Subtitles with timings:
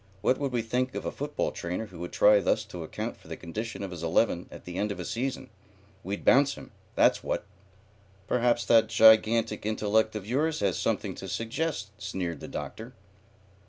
[0.21, 3.27] What would we think of a football trainer who would try thus to account for
[3.27, 5.51] the condition of his eleven at the end of a season?
[6.03, 7.45] We'd bounce him, that's what."
[8.27, 12.93] "Perhaps that gigantic intellect of yours has something to suggest," sneered the Doctor.